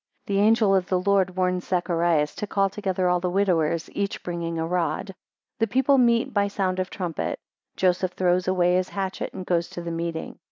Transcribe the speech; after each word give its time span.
6 0.21 0.27
The 0.29 0.39
angel 0.39 0.73
of 0.73 0.87
the 0.87 0.99
Lord 0.99 1.35
warns 1.35 1.67
Zacharias 1.67 2.33
to 2.37 2.47
call 2.47 2.71
together 2.71 3.07
all 3.07 3.19
the 3.19 3.29
widowers, 3.29 3.87
each 3.93 4.23
bringing 4.23 4.57
a 4.57 4.65
rod. 4.65 5.09
7 5.09 5.15
The 5.59 5.67
people 5.67 5.99
meet 5.99 6.33
by 6.33 6.47
sound 6.47 6.79
of 6.79 6.89
trumpet. 6.89 7.37
8 7.75 7.77
Joseph 7.77 8.13
throws 8.13 8.47
away 8.47 8.77
his 8.77 8.89
hatchet, 8.89 9.31
and 9.31 9.45
goes 9.45 9.69
to 9.69 9.81
the 9.83 9.91
meeting. 9.91 10.39